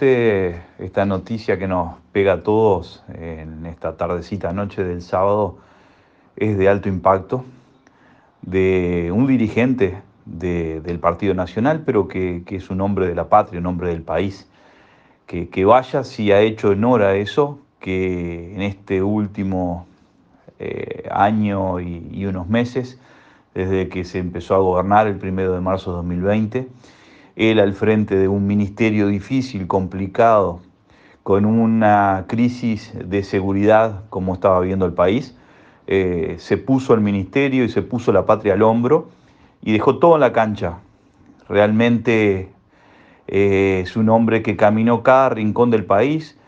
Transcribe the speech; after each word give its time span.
Esta 0.00 1.06
noticia 1.06 1.56
que 1.56 1.68
nos 1.68 1.94
pega 2.10 2.32
a 2.32 2.42
todos 2.42 3.04
en 3.14 3.64
esta 3.64 3.96
tardecita 3.96 4.52
noche 4.52 4.82
del 4.82 5.02
sábado 5.02 5.58
es 6.34 6.58
de 6.58 6.68
alto 6.68 6.88
impacto, 6.88 7.44
de 8.42 9.12
un 9.14 9.28
dirigente 9.28 10.02
del 10.24 10.98
Partido 10.98 11.32
Nacional, 11.34 11.84
pero 11.86 12.08
que, 12.08 12.42
es 12.44 12.70
un 12.70 12.80
hombre 12.80 13.06
de 13.06 13.14
la 13.14 13.28
patria, 13.28 13.60
un 13.60 13.66
hombre 13.66 13.90
del 13.90 14.02
país, 14.02 14.48
que, 15.26 15.64
vaya 15.64 16.02
si 16.02 16.32
ha 16.32 16.40
hecho 16.40 16.70
honor 16.70 17.02
a 17.02 17.14
eso, 17.14 17.60
que 17.78 18.52
en 18.52 18.62
este 18.62 19.00
último 19.00 19.86
eh, 20.58 21.08
año 21.12 21.78
y, 21.78 22.08
y 22.10 22.26
unos 22.26 22.48
meses, 22.48 22.98
desde 23.54 23.88
que 23.88 24.04
se 24.04 24.18
empezó 24.18 24.56
a 24.56 24.58
gobernar 24.58 25.06
el 25.06 25.18
primero 25.18 25.52
de 25.52 25.60
marzo 25.60 25.90
de 25.92 25.96
2020, 25.98 26.68
él 27.36 27.58
al 27.58 27.74
frente 27.74 28.16
de 28.16 28.28
un 28.28 28.46
ministerio 28.46 29.08
difícil, 29.08 29.66
complicado, 29.66 30.60
con 31.22 31.46
una 31.46 32.26
crisis 32.28 32.92
de 32.94 33.22
seguridad 33.22 34.04
como 34.10 34.34
estaba 34.34 34.60
viendo 34.60 34.86
el 34.86 34.92
país, 34.92 35.34
eh, 35.86 36.36
se 36.38 36.58
puso 36.58 36.94
el 36.94 37.00
ministerio 37.00 37.64
y 37.64 37.68
se 37.68 37.82
puso 37.82 38.12
la 38.12 38.26
patria 38.26 38.54
al 38.54 38.62
hombro 38.62 39.08
y 39.62 39.72
dejó 39.72 39.98
todo 39.98 40.14
en 40.14 40.20
la 40.20 40.32
cancha. 40.32 40.78
Realmente 41.48 42.50
eh, 43.26 43.80
es 43.82 43.96
un 43.96 44.10
hombre 44.10 44.42
que 44.42 44.56
caminó 44.56 45.02
cada 45.02 45.30
rincón 45.30 45.70
del 45.70 45.84
país, 45.84 46.38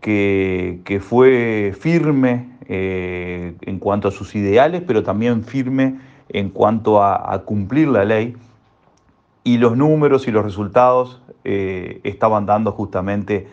que, 0.00 1.00
fue 1.02 1.74
firme 1.78 2.48
eh, 2.68 3.54
en 3.62 3.78
cuanto 3.78 4.08
a 4.08 4.10
sus 4.12 4.34
ideales, 4.34 4.82
pero 4.86 5.02
también 5.02 5.42
firme 5.44 5.98
en 6.28 6.50
cuanto 6.50 7.02
a 7.02 7.42
cumplir 7.44 7.88
la 7.88 8.04
ley 8.04 8.34
y 9.46 9.58
los 9.58 9.76
números 9.76 10.26
y 10.26 10.32
los 10.32 10.44
resultados 10.44 11.22
eh, 11.44 12.00
estaban 12.02 12.46
dando 12.46 12.72
justamente 12.72 13.46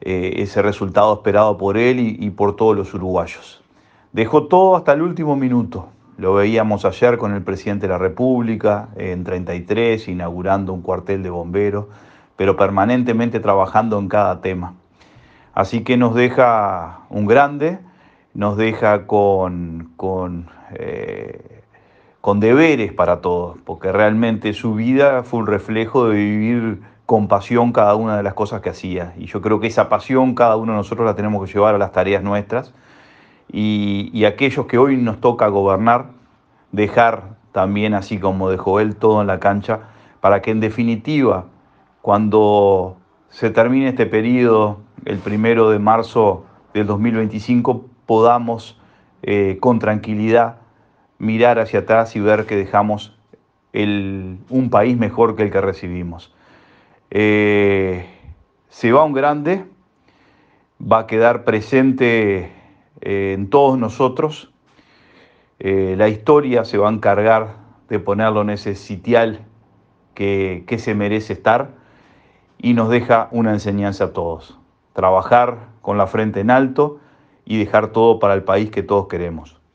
eh, 0.00 0.32
ese 0.38 0.62
resultado 0.62 1.14
esperado 1.14 1.56
por 1.56 1.78
él 1.78 2.00
y, 2.00 2.28
por 2.30 2.56
todos 2.56 2.76
los 2.76 2.92
uruguayos. 2.92 3.62
Dejó 4.12 4.48
todo 4.48 4.74
hasta 4.74 4.94
el 4.94 5.02
último 5.02 5.36
minuto. 5.36 5.90
Lo 6.16 6.34
veíamos 6.34 6.84
ayer 6.84 7.18
con 7.18 7.34
el 7.34 7.42
presidente 7.42 7.86
de 7.86 7.92
la 7.92 7.98
República 7.98 8.88
en 8.96 9.22
33, 9.22 10.08
inaugurando 10.08 10.72
un 10.72 10.82
cuartel 10.82 11.22
de 11.22 11.30
bomberos, 11.30 11.86
pero 12.34 12.56
permanentemente 12.56 13.38
trabajando 13.38 13.96
en 14.00 14.08
cada 14.08 14.40
tema. 14.40 14.74
Así 15.54 15.84
que 15.84 15.96
nos 15.96 16.16
deja 16.16 17.02
un 17.10 17.26
grande, 17.26 17.78
nos 18.34 18.56
deja 18.56 19.06
con, 19.06 19.92
con 19.96 20.48
eh, 20.72 21.57
con 22.28 22.40
deberes 22.40 22.92
para 22.92 23.22
todos, 23.22 23.56
porque 23.64 23.90
realmente 23.90 24.52
su 24.52 24.74
vida 24.74 25.22
fue 25.22 25.40
un 25.40 25.46
reflejo 25.46 26.10
de 26.10 26.16
vivir 26.16 26.82
con 27.06 27.26
pasión 27.26 27.72
cada 27.72 27.94
una 27.94 28.18
de 28.18 28.22
las 28.22 28.34
cosas 28.34 28.60
que 28.60 28.68
hacía. 28.68 29.14
Y 29.16 29.24
yo 29.24 29.40
creo 29.40 29.60
que 29.60 29.66
esa 29.66 29.88
pasión 29.88 30.34
cada 30.34 30.56
uno 30.56 30.72
de 30.72 30.76
nosotros 30.76 31.06
la 31.06 31.16
tenemos 31.16 31.42
que 31.42 31.50
llevar 31.50 31.74
a 31.74 31.78
las 31.78 31.90
tareas 31.90 32.22
nuestras. 32.22 32.74
Y, 33.50 34.26
aquellos 34.26 34.66
que 34.66 34.76
hoy 34.76 34.98
nos 34.98 35.22
toca 35.22 35.46
gobernar, 35.46 36.08
dejar 36.70 37.38
también 37.52 37.94
así 37.94 38.18
como 38.18 38.50
dejó 38.50 38.78
él 38.78 38.96
todo 38.96 39.22
en 39.22 39.26
la 39.26 39.40
cancha, 39.40 39.88
para 40.20 40.42
que 40.42 40.50
en 40.50 40.60
definitiva, 40.60 41.46
cuando 42.02 42.98
se 43.30 43.48
termine 43.48 43.88
este 43.88 44.04
periodo, 44.04 44.80
el 45.06 45.16
primero 45.16 45.70
de 45.70 45.78
marzo 45.78 46.44
del 46.74 46.86
2025, 46.88 47.86
podamos 48.04 48.78
eh, 49.22 49.56
con 49.60 49.78
tranquilidad 49.78 50.58
mirar 51.18 51.58
hacia 51.58 51.80
atrás 51.80 52.14
y 52.16 52.20
ver 52.20 52.46
que 52.46 52.56
dejamos 52.56 53.14
un 53.74 54.68
país 54.70 54.96
mejor 54.96 55.36
que 55.36 55.42
el 55.42 55.50
que 55.50 55.60
recibimos. 55.60 56.32
Eh, 57.10 58.06
se 58.68 58.92
va 58.92 59.04
un 59.04 59.12
grande, 59.12 59.64
va 60.80 61.00
a 61.00 61.06
quedar 61.06 61.44
presente 61.44 62.52
eh, 63.00 63.34
en 63.36 63.50
todos 63.50 63.78
nosotros. 63.78 64.52
Eh, 65.58 65.94
la 65.96 66.08
historia 66.08 66.64
se 66.64 66.78
va 66.78 66.88
a 66.88 66.92
encargar 66.92 67.56
de 67.88 67.98
ponerlo 67.98 68.42
en 68.42 68.50
ese 68.50 68.74
sitial 68.74 69.40
que, 70.14 70.64
que 70.66 70.78
se 70.78 70.94
merece 70.94 71.32
estar 71.32 71.70
y 72.58 72.74
nos 72.74 72.90
deja 72.90 73.28
una 73.30 73.52
enseñanza 73.52 74.04
a 74.04 74.12
todos. 74.12 74.58
Trabajar 74.92 75.68
con 75.80 75.96
la 75.96 76.06
frente 76.06 76.40
en 76.40 76.50
alto 76.50 77.00
y 77.44 77.58
dejar 77.58 77.88
todo 77.88 78.18
para 78.18 78.34
el 78.34 78.42
país 78.42 78.70
que 78.70 78.82
todos 78.82 79.08
queremos. 79.08 79.57